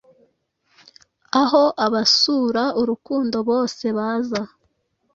Aho 1.41 1.63
abasura 1.85 2.63
urukundo 2.81 3.37
bose 3.49 3.85
baza. 3.97 4.41